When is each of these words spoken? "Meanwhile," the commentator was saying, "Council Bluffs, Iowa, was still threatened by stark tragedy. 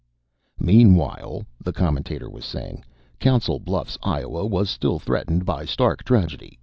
"Meanwhile," 0.59 1.43
the 1.63 1.71
commentator 1.71 2.27
was 2.27 2.43
saying, 2.43 2.83
"Council 3.19 3.59
Bluffs, 3.59 3.99
Iowa, 4.01 4.47
was 4.47 4.67
still 4.71 4.97
threatened 4.97 5.45
by 5.45 5.63
stark 5.65 6.03
tragedy. 6.03 6.57